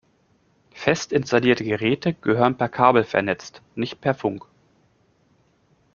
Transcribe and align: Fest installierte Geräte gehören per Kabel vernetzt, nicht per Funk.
Fest 0.73 1.11
installierte 1.13 1.63
Geräte 1.63 2.15
gehören 2.15 2.57
per 2.57 2.69
Kabel 2.69 3.03
vernetzt, 3.03 3.61
nicht 3.75 4.01
per 4.01 4.15
Funk. 4.15 4.47